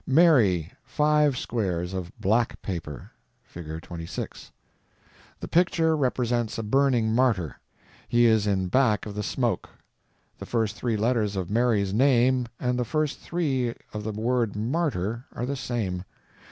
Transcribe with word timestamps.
Mary; 0.07 0.73
five 0.83 1.37
squares 1.37 1.93
of 1.93 2.11
_black 2.19 2.55
_paper. 2.63 3.11
(Fig. 3.43 3.79
26.) 3.83 4.51
The 5.41 5.47
picture 5.47 5.95
represents 5.95 6.57
a 6.57 6.63
burning 6.63 7.13
martyr. 7.13 7.59
He 8.07 8.25
is 8.25 8.47
in 8.47 8.65
back 8.65 9.05
of 9.05 9.13
the 9.13 9.21
smoke. 9.21 9.69
The 10.39 10.47
first 10.47 10.75
three 10.75 10.97
letters 10.97 11.35
of 11.35 11.51
Mary's 11.51 11.93
name 11.93 12.47
and 12.59 12.79
the 12.79 12.83
first 12.83 13.19
three 13.19 13.75
of 13.93 14.03
the 14.03 14.11
word 14.11 14.55
martyr 14.55 15.25
are 15.35 15.45
the 15.45 15.55
same. 15.55 16.03